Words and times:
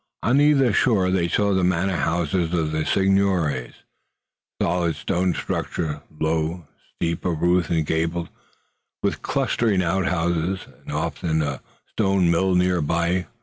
On 0.23 0.41
either 0.41 0.73
shore 0.73 1.11
they 1.11 1.27
saw 1.27 1.53
the 1.53 1.63
manor 1.63 1.97
houses 1.97 2.55
of 2.55 2.71
the 2.71 2.87
seigneurs, 2.87 3.83
solid 4.59 4.95
stone 4.95 5.35
structures, 5.35 5.97
low, 6.19 6.67
steep 6.95 7.23
of 7.23 7.39
roof 7.43 7.69
and 7.69 7.85
gabled, 7.85 8.29
with 9.03 9.21
clustering 9.21 9.83
outhouses, 9.83 10.65
and 10.87 10.91
often 10.91 11.43
a 11.43 11.61
stone 11.93 12.31
mill 12.31 12.55
near 12.55 12.81
by. 12.81 13.27